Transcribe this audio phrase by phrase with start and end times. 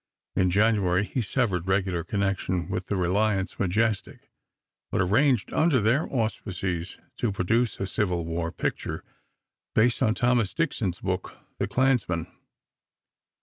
[0.35, 4.31] In January he severed regular connection with the Reliance Majestic,
[4.89, 9.03] but arranged, under their auspices, to produce a Civil War picture,
[9.75, 12.25] based on Thomas Dixon's book, "The Clansman."